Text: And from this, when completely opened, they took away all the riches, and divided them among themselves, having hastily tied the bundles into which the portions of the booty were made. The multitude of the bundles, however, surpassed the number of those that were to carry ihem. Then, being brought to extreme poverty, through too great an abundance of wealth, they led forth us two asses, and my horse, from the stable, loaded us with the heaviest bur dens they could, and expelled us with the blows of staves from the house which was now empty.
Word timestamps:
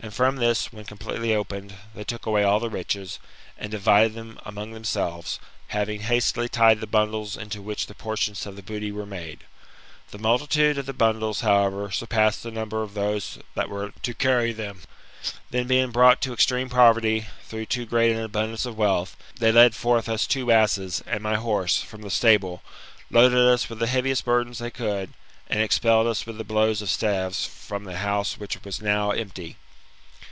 And 0.00 0.14
from 0.14 0.36
this, 0.36 0.72
when 0.72 0.84
completely 0.84 1.34
opened, 1.34 1.74
they 1.92 2.04
took 2.04 2.24
away 2.24 2.44
all 2.44 2.60
the 2.60 2.70
riches, 2.70 3.18
and 3.58 3.68
divided 3.72 4.14
them 4.14 4.38
among 4.44 4.70
themselves, 4.70 5.40
having 5.74 6.02
hastily 6.02 6.48
tied 6.48 6.78
the 6.78 6.86
bundles 6.86 7.36
into 7.36 7.60
which 7.60 7.86
the 7.86 7.96
portions 7.96 8.46
of 8.46 8.54
the 8.54 8.62
booty 8.62 8.92
were 8.92 9.04
made. 9.04 9.40
The 10.12 10.18
multitude 10.18 10.78
of 10.78 10.86
the 10.86 10.92
bundles, 10.92 11.40
however, 11.40 11.90
surpassed 11.90 12.44
the 12.44 12.52
number 12.52 12.84
of 12.84 12.94
those 12.94 13.38
that 13.56 13.68
were 13.68 13.92
to 14.02 14.14
carry 14.14 14.54
ihem. 14.54 14.84
Then, 15.50 15.66
being 15.66 15.90
brought 15.90 16.20
to 16.20 16.32
extreme 16.32 16.68
poverty, 16.70 17.26
through 17.42 17.66
too 17.66 17.84
great 17.84 18.12
an 18.14 18.22
abundance 18.22 18.64
of 18.64 18.78
wealth, 18.78 19.16
they 19.40 19.50
led 19.50 19.74
forth 19.74 20.08
us 20.08 20.28
two 20.28 20.52
asses, 20.52 21.02
and 21.08 21.24
my 21.24 21.34
horse, 21.34 21.82
from 21.82 22.02
the 22.02 22.08
stable, 22.10 22.62
loaded 23.10 23.36
us 23.40 23.68
with 23.68 23.80
the 23.80 23.88
heaviest 23.88 24.24
bur 24.24 24.44
dens 24.44 24.60
they 24.60 24.70
could, 24.70 25.12
and 25.50 25.60
expelled 25.60 26.06
us 26.06 26.24
with 26.24 26.38
the 26.38 26.44
blows 26.44 26.80
of 26.82 26.88
staves 26.88 27.44
from 27.46 27.82
the 27.82 27.96
house 27.98 28.38
which 28.38 28.62
was 28.62 28.80
now 28.80 29.10
empty. 29.10 29.56